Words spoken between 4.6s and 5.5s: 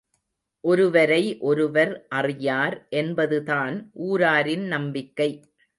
நம்பிக்கை.